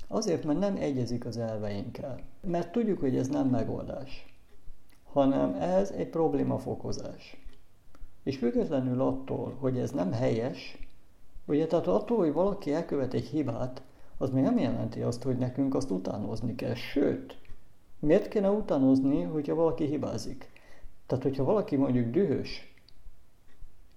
Azért, 0.09 0.45
mert 0.45 0.59
nem 0.59 0.77
egyezik 0.77 1.25
az 1.25 1.37
elveinkkel. 1.37 2.21
Mert 2.41 2.73
tudjuk, 2.73 3.01
hogy 3.01 3.17
ez 3.17 3.29
nem 3.29 3.49
megoldás, 3.49 4.35
hanem 5.13 5.55
ez 5.55 5.91
egy 5.91 6.09
problémafokozás. 6.09 7.37
És 8.23 8.37
függetlenül 8.37 9.01
attól, 9.01 9.57
hogy 9.61 9.79
ez 9.79 9.91
nem 9.91 10.13
helyes, 10.13 10.79
ugye 11.47 11.67
tehát 11.67 11.87
attól, 11.87 12.19
hogy 12.19 12.33
valaki 12.33 12.73
elkövet 12.73 13.15
egy 13.15 13.27
hibát, 13.27 13.83
az 14.25 14.31
még 14.31 14.43
nem 14.43 14.59
jelenti 14.59 15.01
azt, 15.01 15.23
hogy 15.23 15.39
nekünk 15.39 15.75
azt 15.75 15.91
utánozni 15.91 16.55
kell. 16.55 16.75
Sőt, 16.75 17.37
miért 17.99 18.29
kéne 18.29 18.51
utánozni, 18.51 19.23
hogyha 19.23 19.55
valaki 19.55 19.85
hibázik? 19.85 20.51
Tehát, 21.07 21.23
hogyha 21.25 21.45
valaki 21.45 21.77
mondjuk 21.77 22.11
dühös 22.11 22.75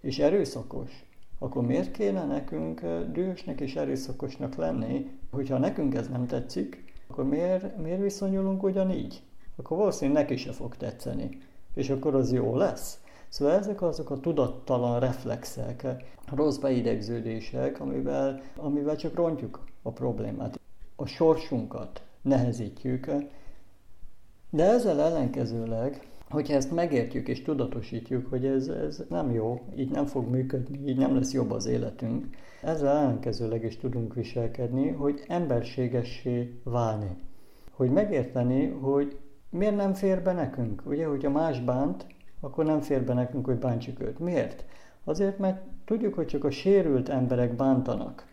és 0.02 0.20
erőszakos, 0.20 1.06
akkor 1.40 1.66
miért 1.66 1.92
kéne 1.92 2.26
nekünk 2.26 2.82
dühösnek 3.12 3.62
és 3.62 3.76
erőszakosnak 3.76 4.56
lenni, 4.56 5.10
hogyha 5.32 5.58
nekünk 5.58 5.96
ez 5.96 6.08
nem 6.08 6.26
tetszik, 6.26 6.84
akkor 7.08 7.26
miért, 7.26 7.78
miért 7.78 8.02
viszonyulunk 8.02 8.64
ugyanígy? 8.64 9.22
Akkor 9.56 9.78
valószínűleg 9.78 10.22
neki 10.22 10.38
se 10.38 10.52
fog 10.52 10.76
tetszeni, 10.76 11.38
és 11.74 11.90
akkor 11.90 12.16
az 12.16 12.34
jó 12.34 12.56
lesz. 12.56 13.00
Szóval 13.30 13.54
ezek 13.54 13.82
azok 13.82 14.10
a 14.10 14.20
tudattalan 14.20 15.00
reflexek, 15.00 15.88
rossz 16.36 16.58
beidegződések, 16.58 17.80
amivel, 17.80 18.42
amivel 18.56 18.96
csak 18.96 19.16
rontjuk 19.16 19.64
a 19.82 19.92
problémát. 19.92 20.60
A 20.96 21.06
sorsunkat 21.06 22.02
nehezítjük, 22.22 23.12
de 24.50 24.64
ezzel 24.64 25.02
ellenkezőleg 25.02 26.08
hogyha 26.30 26.54
ezt 26.54 26.72
megértjük 26.72 27.28
és 27.28 27.42
tudatosítjuk, 27.42 28.28
hogy 28.30 28.46
ez, 28.46 28.68
ez 28.68 29.04
nem 29.10 29.32
jó, 29.32 29.62
így 29.76 29.90
nem 29.90 30.06
fog 30.06 30.30
működni, 30.30 30.90
így 30.90 30.98
nem 30.98 31.16
lesz 31.16 31.34
jobb 31.34 31.52
az 31.52 31.66
életünk, 31.66 32.26
ezzel 32.62 32.98
ellenkezőleg 32.98 33.64
is 33.64 33.78
tudunk 33.78 34.14
viselkedni, 34.14 34.90
hogy 34.90 35.24
emberségessé 35.28 36.60
válni. 36.64 37.18
Hogy 37.72 37.90
megérteni, 37.90 38.68
hogy 38.68 39.18
miért 39.50 39.76
nem 39.76 39.94
fér 39.94 40.22
be 40.22 40.34
nekünk. 40.34 40.82
Ugye, 40.86 41.06
hogyha 41.06 41.30
más 41.30 41.60
bánt, 41.60 42.06
akkor 42.40 42.66
nem 42.66 42.82
fér 42.82 43.04
be 43.04 43.14
nekünk, 43.14 43.46
hogy 43.46 43.58
bántsuk 43.58 44.00
őt. 44.00 44.20
Miért? 44.20 44.66
Azért, 45.04 45.38
mert 45.38 45.62
tudjuk, 45.86 46.14
hogy 46.14 46.26
csak 46.26 46.44
a 46.44 46.52
sérült 46.52 47.10
emberek 47.10 47.56
bántanak. 47.56 48.28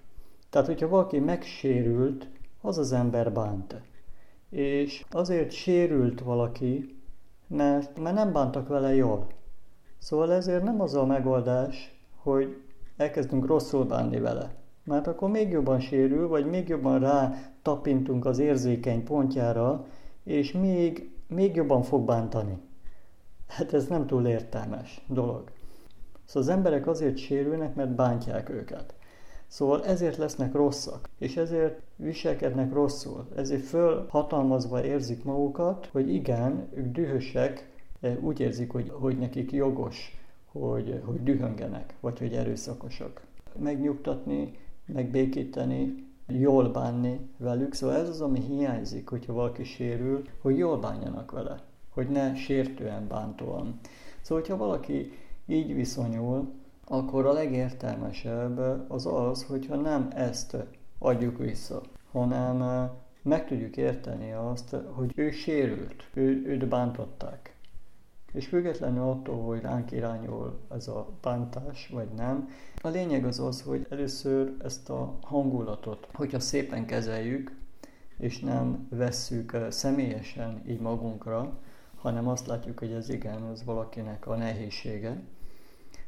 Tehát, 0.50 0.66
hogyha 0.66 0.88
valaki 0.88 1.18
megsérült, 1.18 2.28
az 2.60 2.78
az 2.78 2.92
ember 2.92 3.32
bánt. 3.32 3.80
És 4.50 5.04
azért 5.10 5.50
sérült 5.50 6.20
valaki, 6.20 6.98
mert, 7.46 7.98
mert 7.98 8.14
nem 8.14 8.32
bántak 8.32 8.68
vele 8.68 8.94
jól. 8.94 9.26
Szóval 9.98 10.32
ezért 10.32 10.62
nem 10.62 10.80
az 10.80 10.94
a 10.94 11.06
megoldás, 11.06 12.00
hogy 12.16 12.56
elkezdünk 12.96 13.46
rosszul 13.46 13.84
bánni 13.84 14.20
vele. 14.20 14.54
Mert 14.84 15.06
akkor 15.06 15.30
még 15.30 15.50
jobban 15.50 15.80
sérül, 15.80 16.28
vagy 16.28 16.46
még 16.46 16.68
jobban 16.68 16.98
rá 16.98 17.34
tapintunk 17.62 18.24
az 18.24 18.38
érzékeny 18.38 19.04
pontjára, 19.04 19.86
és 20.24 20.52
még, 20.52 21.10
még 21.26 21.54
jobban 21.54 21.82
fog 21.82 22.04
bántani. 22.04 22.58
Hát 23.54 23.72
ez 23.72 23.86
nem 23.86 24.06
túl 24.06 24.26
értelmes 24.26 25.04
dolog. 25.08 25.50
Szóval 26.24 26.42
az 26.42 26.48
emberek 26.48 26.86
azért 26.86 27.16
sérülnek, 27.16 27.74
mert 27.74 27.94
bántják 27.94 28.48
őket. 28.48 28.94
Szóval 29.46 29.84
ezért 29.84 30.16
lesznek 30.16 30.52
rosszak, 30.52 31.08
és 31.18 31.36
ezért 31.36 31.80
viselkednek 31.96 32.72
rosszul. 32.72 33.26
Ezért 33.36 33.62
fölhatalmazva 33.62 34.84
érzik 34.84 35.24
magukat, 35.24 35.88
hogy 35.92 36.14
igen, 36.14 36.68
ők 36.74 36.92
dühösek, 36.92 37.70
úgy 38.20 38.40
érzik, 38.40 38.70
hogy, 38.72 38.90
hogy 38.92 39.18
nekik 39.18 39.52
jogos, 39.52 40.20
hogy, 40.52 41.00
hogy 41.04 41.22
dühöngenek, 41.22 41.94
vagy 42.00 42.18
hogy 42.18 42.32
erőszakosak. 42.32 43.26
Megnyugtatni, 43.58 44.58
megbékíteni, 44.86 46.06
jól 46.26 46.68
bánni 46.68 47.20
velük. 47.36 47.74
Szóval 47.74 47.96
ez 47.96 48.08
az, 48.08 48.20
ami 48.20 48.40
hiányzik, 48.40 49.08
hogyha 49.08 49.32
valaki 49.32 49.64
sérül, 49.64 50.22
hogy 50.40 50.58
jól 50.58 50.78
bánjanak 50.78 51.30
vele, 51.30 51.72
hogy 51.94 52.08
ne 52.08 52.34
sértően, 52.34 53.08
bántóan. 53.08 53.78
Szóval, 54.20 54.42
hogyha 54.42 54.56
valaki 54.56 55.12
így 55.46 55.74
viszonyul, 55.74 56.52
akkor 56.84 57.26
a 57.26 57.32
legértelmesebb 57.32 58.58
az 58.90 59.06
az, 59.06 59.44
hogyha 59.44 59.76
nem 59.76 60.08
ezt 60.14 60.56
adjuk 60.98 61.38
vissza, 61.38 61.82
hanem 62.12 62.88
meg 63.22 63.46
tudjuk 63.46 63.76
érteni 63.76 64.32
azt, 64.32 64.76
hogy 64.92 65.12
ő 65.16 65.30
sérült, 65.30 66.08
ő, 66.14 66.42
őt 66.46 66.68
bántották. 66.68 67.56
És 68.32 68.46
függetlenül 68.46 69.02
attól, 69.02 69.42
hogy 69.42 69.60
ránk 69.60 69.92
irányul 69.92 70.58
ez 70.70 70.88
a 70.88 71.08
bántás, 71.22 71.88
vagy 71.92 72.08
nem, 72.16 72.48
a 72.82 72.88
lényeg 72.88 73.24
az 73.24 73.40
az, 73.40 73.62
hogy 73.62 73.86
először 73.90 74.54
ezt 74.64 74.90
a 74.90 75.18
hangulatot, 75.22 76.08
hogyha 76.12 76.40
szépen 76.40 76.86
kezeljük, 76.86 77.52
és 78.18 78.40
nem 78.40 78.86
vesszük 78.90 79.56
személyesen 79.68 80.62
így 80.66 80.80
magunkra, 80.80 81.58
hanem 82.04 82.28
azt 82.28 82.46
látjuk, 82.46 82.78
hogy 82.78 82.92
ez 82.92 83.08
igen, 83.08 83.50
ez 83.52 83.64
valakinek 83.64 84.26
a 84.26 84.36
nehézsége, 84.36 85.22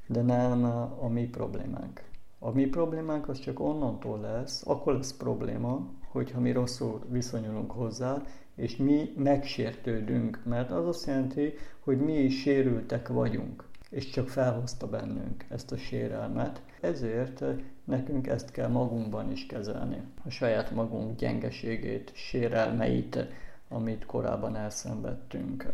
de 0.07 0.23
nem 0.23 0.65
a 1.01 1.09
mi 1.09 1.25
problémánk. 1.25 2.03
A 2.39 2.51
mi 2.51 2.67
problémánk 2.67 3.29
az 3.29 3.39
csak 3.39 3.61
onnantól 3.61 4.21
lesz, 4.21 4.67
akkor 4.67 4.95
lesz 4.95 5.13
probléma, 5.13 5.91
hogyha 6.09 6.41
mi 6.41 6.53
rosszul 6.53 7.07
viszonyulunk 7.09 7.71
hozzá, 7.71 8.23
és 8.55 8.77
mi 8.77 9.13
megsértődünk, 9.17 10.41
mert 10.45 10.71
az 10.71 10.87
azt 10.87 11.07
jelenti, 11.07 11.55
hogy 11.81 12.01
mi 12.01 12.13
is 12.13 12.41
sérültek 12.41 13.09
vagyunk, 13.09 13.65
és 13.91 14.11
csak 14.11 14.29
felhozta 14.29 14.89
bennünk 14.89 15.45
ezt 15.49 15.73
a 15.73 15.77
sérelmet. 15.77 16.63
Ezért 16.81 17.45
nekünk 17.85 18.27
ezt 18.27 18.51
kell 18.51 18.69
magunkban 18.69 19.31
is 19.31 19.47
kezelni. 19.47 20.01
A 20.25 20.31
saját 20.31 20.71
magunk 20.71 21.17
gyengeségét, 21.17 22.13
sérelmeit, 22.15 23.27
amit 23.69 24.07
korábban 24.07 24.57
elszenvedtünk. 24.57 25.73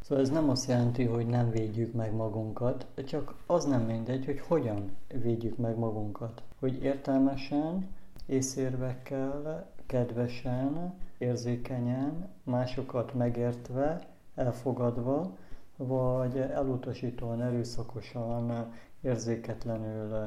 Szóval 0.00 0.24
ez 0.24 0.30
nem 0.30 0.48
azt 0.48 0.68
jelenti, 0.68 1.04
hogy 1.04 1.26
nem 1.26 1.50
védjük 1.50 1.92
meg 1.92 2.14
magunkat, 2.14 2.86
csak 3.06 3.34
az 3.46 3.64
nem 3.64 3.82
mindegy, 3.82 4.24
hogy 4.24 4.40
hogyan 4.40 4.96
védjük 5.14 5.56
meg 5.56 5.78
magunkat. 5.78 6.42
Hogy 6.58 6.82
értelmesen, 6.82 7.88
észérvekkel, 8.26 9.66
kedvesen, 9.86 10.94
érzékenyen, 11.18 12.28
másokat 12.42 13.14
megértve, 13.14 14.06
elfogadva, 14.34 15.36
vagy 15.76 16.38
elutasítóan, 16.38 17.42
erőszakosan, 17.42 18.72
érzéketlenül 19.00 20.26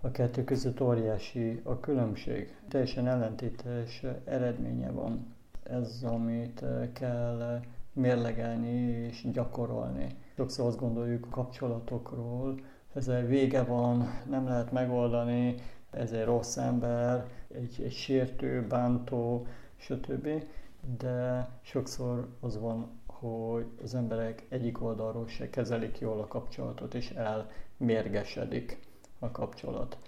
a 0.00 0.10
kettő 0.10 0.44
között 0.44 0.80
óriási 0.80 1.60
a 1.64 1.80
különbség. 1.80 2.56
Teljesen 2.68 3.06
ellentétes 3.06 4.04
eredménye 4.24 4.90
van. 4.90 5.34
Ez, 5.70 6.02
amit 6.02 6.64
kell 6.92 7.60
mérlegelni 7.92 8.90
és 8.90 9.26
gyakorolni. 9.32 10.06
Sokszor 10.36 10.66
azt 10.66 10.78
gondoljuk 10.78 11.26
a 11.26 11.28
kapcsolatokról, 11.28 12.60
ezzel 12.94 13.22
vége 13.26 13.62
van, 13.62 14.20
nem 14.28 14.46
lehet 14.46 14.72
megoldani, 14.72 15.54
ez 15.90 16.12
egy 16.12 16.24
rossz 16.24 16.56
ember, 16.56 17.26
egy, 17.54 17.82
egy 17.84 17.92
sértő, 17.92 18.66
bántó, 18.66 19.46
stb. 19.76 20.28
De 20.98 21.48
sokszor 21.62 22.28
az 22.40 22.60
van, 22.60 23.00
hogy 23.06 23.66
az 23.82 23.94
emberek 23.94 24.46
egyik 24.48 24.82
oldalról 24.82 25.28
se 25.28 25.50
kezelik 25.50 25.98
jól 25.98 26.20
a 26.20 26.26
kapcsolatot, 26.26 26.94
és 26.94 27.10
elmérgesedik 27.10 28.80
a 29.18 29.30
kapcsolat. 29.30 29.98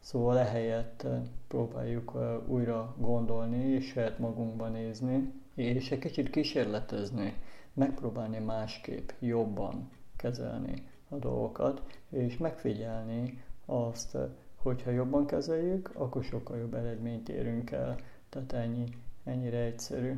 Szóval 0.00 0.38
ehelyett 0.38 1.02
eh, 1.02 1.22
próbáljuk 1.48 2.12
újra 2.46 2.94
gondolni 2.98 3.68
és 3.68 3.86
saját 3.86 4.18
magunkba 4.18 4.68
nézni, 4.68 5.32
és 5.54 5.90
egy 5.90 5.98
kicsit 5.98 6.30
kísérletezni, 6.30 7.34
megpróbálni 7.72 8.38
másképp, 8.38 9.10
jobban 9.18 9.90
kezelni 10.16 10.82
a 11.08 11.16
dolgokat, 11.16 11.82
és 12.10 12.36
megfigyelni 12.36 13.42
azt, 13.66 14.16
hogyha 14.56 14.90
jobban 14.90 15.26
kezeljük, 15.26 15.90
akkor 15.94 16.24
sokkal 16.24 16.58
jobb 16.58 16.74
eredményt 16.74 17.28
érünk 17.28 17.70
el. 17.70 17.96
Tehát 18.28 18.52
ennyi, 18.52 18.84
ennyire 19.24 19.58
egyszerű. 19.58 20.16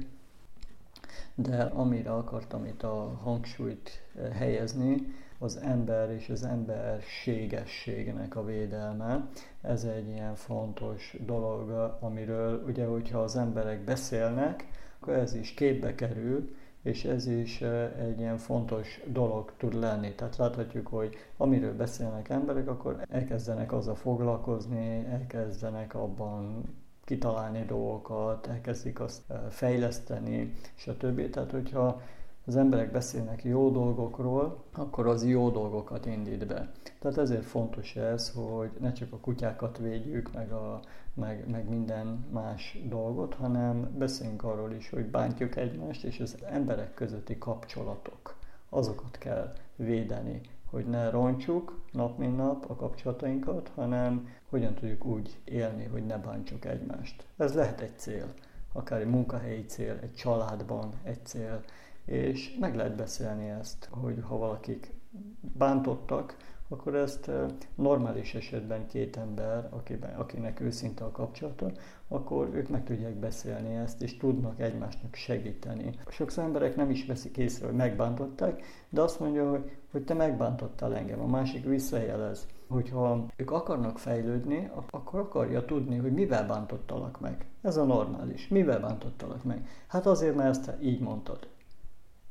De 1.34 1.62
amire 1.62 2.12
akartam 2.12 2.64
itt 2.64 2.82
a 2.82 3.18
hangsúlyt 3.22 4.02
helyezni, 4.32 5.14
az 5.42 5.56
ember 5.62 6.10
és 6.10 6.28
az 6.28 6.44
emberségességnek 6.44 8.36
a 8.36 8.44
védelme. 8.44 9.28
Ez 9.60 9.84
egy 9.84 10.08
ilyen 10.08 10.34
fontos 10.34 11.16
dolog, 11.26 11.96
amiről 12.00 12.64
ugye, 12.66 12.86
hogyha 12.86 13.18
az 13.18 13.36
emberek 13.36 13.84
beszélnek, 13.84 14.68
akkor 14.98 15.14
ez 15.14 15.34
is 15.34 15.54
képbe 15.54 15.94
kerül, 15.94 16.54
és 16.82 17.04
ez 17.04 17.26
is 17.26 17.62
egy 17.98 18.18
ilyen 18.18 18.38
fontos 18.38 19.00
dolog 19.06 19.52
tud 19.56 19.74
lenni. 19.74 20.14
Tehát 20.14 20.36
láthatjuk, 20.36 20.86
hogy 20.86 21.16
amiről 21.36 21.76
beszélnek 21.76 22.28
emberek, 22.28 22.68
akkor 22.68 23.02
elkezdenek 23.08 23.72
azzal 23.72 23.94
foglalkozni, 23.94 25.06
elkezdenek 25.10 25.94
abban 25.94 26.64
kitalálni 27.04 27.64
dolgokat, 27.64 28.46
elkezdik 28.46 29.00
azt 29.00 29.22
fejleszteni, 29.48 30.54
stb. 30.74 31.30
Tehát, 31.30 31.50
hogyha 31.50 32.02
az 32.46 32.56
emberek 32.56 32.90
beszélnek 32.90 33.44
jó 33.44 33.70
dolgokról, 33.70 34.64
akkor 34.72 35.06
az 35.06 35.24
jó 35.26 35.50
dolgokat 35.50 36.06
indít 36.06 36.46
be. 36.46 36.70
Tehát 36.98 37.18
ezért 37.18 37.44
fontos 37.44 37.96
ez, 37.96 38.32
hogy 38.34 38.70
ne 38.80 38.92
csak 38.92 39.12
a 39.12 39.16
kutyákat 39.16 39.78
védjük, 39.78 40.32
meg, 40.32 40.52
a, 40.52 40.80
meg, 41.14 41.50
meg 41.50 41.68
minden 41.68 42.26
más 42.32 42.78
dolgot, 42.88 43.34
hanem 43.34 43.88
beszéljünk 43.98 44.44
arról 44.44 44.72
is, 44.72 44.90
hogy 44.90 45.04
bántjuk 45.04 45.56
egymást, 45.56 46.04
és 46.04 46.20
az 46.20 46.36
emberek 46.48 46.94
közötti 46.94 47.38
kapcsolatok, 47.38 48.36
azokat 48.68 49.18
kell 49.18 49.52
védeni, 49.76 50.40
hogy 50.70 50.86
ne 50.86 51.10
roncsuk 51.10 51.80
nap 51.92 52.18
mint 52.18 52.36
nap 52.36 52.64
a 52.68 52.74
kapcsolatainkat, 52.74 53.70
hanem 53.74 54.28
hogyan 54.48 54.74
tudjuk 54.74 55.04
úgy 55.04 55.38
élni, 55.44 55.84
hogy 55.84 56.06
ne 56.06 56.18
bántsuk 56.18 56.64
egymást. 56.64 57.26
Ez 57.36 57.54
lehet 57.54 57.80
egy 57.80 57.98
cél, 57.98 58.34
akár 58.72 59.00
egy 59.00 59.10
munkahelyi 59.10 59.64
cél, 59.64 59.98
egy 60.02 60.14
családban 60.14 60.92
egy 61.02 61.26
cél, 61.26 61.64
és 62.04 62.56
meg 62.60 62.76
lehet 62.76 62.96
beszélni 62.96 63.48
ezt, 63.48 63.88
hogy 63.90 64.18
ha 64.22 64.38
valakik 64.38 64.94
bántottak, 65.40 66.36
akkor 66.72 66.94
ezt 66.94 67.30
normális 67.74 68.34
esetben 68.34 68.86
két 68.86 69.16
ember, 69.16 69.68
akiben, 69.70 70.14
akinek 70.14 70.60
őszinte 70.60 71.04
a 71.04 71.10
kapcsolata, 71.10 71.72
akkor 72.08 72.48
ők 72.54 72.68
meg 72.68 72.84
tudják 72.84 73.14
beszélni 73.14 73.74
ezt, 73.74 74.02
és 74.02 74.16
tudnak 74.16 74.60
egymásnak 74.60 75.14
segíteni. 75.14 75.94
Sokszor 76.08 76.44
emberek 76.44 76.76
nem 76.76 76.90
is 76.90 77.06
veszik 77.06 77.36
észre, 77.36 77.66
hogy 77.66 77.76
megbántották, 77.76 78.62
de 78.88 79.00
azt 79.00 79.20
mondja, 79.20 79.50
hogy, 79.50 79.70
hogy 79.90 80.04
te 80.04 80.14
megbántottál 80.14 80.96
engem, 80.96 81.20
a 81.20 81.26
másik 81.26 81.64
visszajelez. 81.64 82.46
Hogyha 82.68 83.26
ők 83.36 83.50
akarnak 83.50 83.98
fejlődni, 83.98 84.70
akkor 84.90 85.20
akarja 85.20 85.64
tudni, 85.64 85.96
hogy 85.96 86.12
mivel 86.12 86.46
bántottalak 86.46 87.20
meg. 87.20 87.46
Ez 87.62 87.76
a 87.76 87.84
normális. 87.84 88.48
Mivel 88.48 88.80
bántottalak 88.80 89.44
meg? 89.44 89.68
Hát 89.86 90.06
azért, 90.06 90.34
mert 90.34 90.48
ezt 90.48 90.72
így 90.80 91.00
mondtad. 91.00 91.48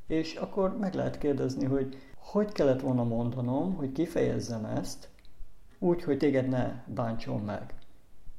És 0.09 0.35
akkor 0.35 0.77
meg 0.77 0.93
lehet 0.93 1.17
kérdezni, 1.17 1.65
hogy 1.65 1.97
hogy 2.15 2.51
kellett 2.51 2.81
volna 2.81 3.03
mondanom, 3.03 3.75
hogy 3.75 3.91
kifejezzem 3.91 4.65
ezt, 4.65 5.09
úgy, 5.79 6.03
hogy 6.03 6.17
téged 6.17 6.47
ne 6.47 6.83
bántson 6.85 7.41
meg. 7.41 7.73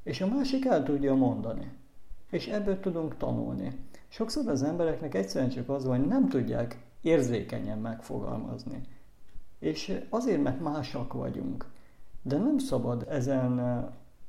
És 0.02 0.20
a 0.20 0.26
másik 0.26 0.64
el 0.64 0.83
tudja 0.83 1.14
mondani. 1.14 1.72
És 2.30 2.46
ebből 2.46 2.80
tudunk 2.80 3.16
tanulni. 3.16 3.78
Sokszor 4.09 4.48
az 4.48 4.62
embereknek 4.62 5.14
egyszerűen 5.14 5.50
csak 5.50 5.68
az 5.68 5.85
van, 5.85 5.98
hogy 5.98 6.09
nem 6.09 6.28
tudják 6.28 6.85
érzékenyen 7.00 7.78
megfogalmazni. 7.78 8.80
És 9.59 10.00
azért, 10.09 10.42
mert 10.42 10.61
másak 10.61 11.12
vagyunk. 11.12 11.66
De 12.22 12.37
nem 12.37 12.59
szabad 12.59 13.06
ezen 13.09 13.59
eh, 13.59 13.85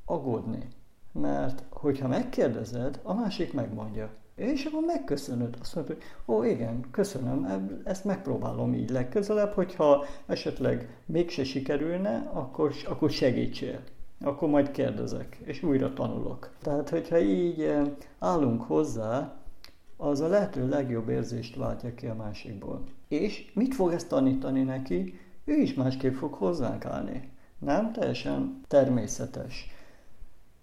aggódni. 0.06 0.68
Mert 1.12 1.64
hogyha 1.70 2.08
megkérdezed, 2.08 3.00
a 3.04 3.14
másik 3.14 3.54
megmondja. 3.54 4.10
És 4.42 4.66
akkor 4.66 4.84
megköszönöd. 4.86 5.56
Azt 5.62 5.76
mondod, 5.76 5.96
hogy 5.96 6.36
ó, 6.36 6.44
igen, 6.44 6.86
köszönöm, 6.92 7.48
ezt 7.84 8.06
megpróbálom 8.06 8.74
így 8.74 8.90
legközelebb, 8.90 9.54
hogyha 9.54 10.06
esetleg 10.26 11.02
mégse 11.06 11.44
sikerülne, 11.44 12.30
akkor, 12.34 12.74
akkor 12.88 13.10
segítsél. 13.10 13.80
Akkor 14.22 14.50
majd 14.50 14.72
kérdezek, 14.72 15.38
és 15.44 15.64
újra 15.64 15.94
tanulok. 15.94 16.50
Tehát, 16.62 16.90
hogyha 16.90 17.20
így 17.20 17.62
eh, 17.62 17.88
állunk 18.20 18.62
hozzá, 18.62 19.36
az 19.98 20.20
a 20.20 20.28
lehető 20.28 20.70
legjobb 20.70 21.10
érzést 21.10 21.56
váltja 21.56 21.96
ki 21.96 22.08
a 22.08 22.16
másikból. 22.16 22.84
És 23.08 23.52
mit 23.54 23.76
fog 23.76 23.92
ezt 23.94 24.08
tanítani 24.08 24.64
neki? 24.64 25.20
Ő 25.46 25.54
is 25.54 25.74
másképp 25.74 26.14
fog 26.14 26.34
hozzánk 26.34 26.86
állni. 26.86 27.30
Nem? 27.60 27.92
Teljesen 27.92 28.62
természetes. 28.68 29.68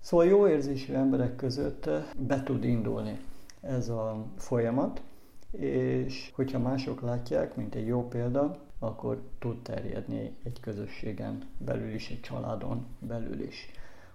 Szóval 0.00 0.26
jó 0.26 0.48
érzésű 0.48 0.92
emberek 0.92 1.36
között 1.36 1.86
eh, 1.86 2.04
be 2.16 2.42
tud 2.42 2.64
indulni 2.64 3.18
ez 3.60 3.88
a 3.88 4.24
folyamat, 4.36 5.02
és 5.50 6.32
hogyha 6.34 6.58
mások 6.58 7.00
látják, 7.00 7.56
mint 7.56 7.74
egy 7.74 7.86
jó 7.86 8.08
példa, 8.08 8.58
akkor 8.78 9.22
tud 9.38 9.62
terjedni 9.62 10.36
egy 10.44 10.60
közösségen 10.60 11.48
belül 11.58 11.94
is, 11.94 12.10
egy 12.10 12.20
családon 12.20 12.86
belül 12.98 13.40
is. 13.40 13.70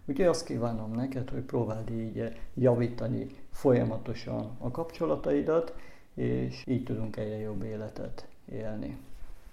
Úgyhogy 0.05 0.25
azt 0.25 0.45
kívánom 0.45 0.91
neked, 0.91 1.29
hogy 1.29 1.41
próbáld 1.41 1.89
így 1.89 2.39
javítani 2.53 3.27
folyamatosan 3.51 4.55
a 4.57 4.71
kapcsolataidat, 4.71 5.75
és 6.13 6.63
így 6.67 6.83
tudunk 6.83 7.17
egyre 7.17 7.37
jobb 7.37 7.63
életet 7.63 8.27
élni. 8.51 8.97